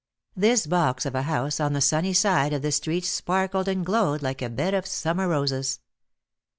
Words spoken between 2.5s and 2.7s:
of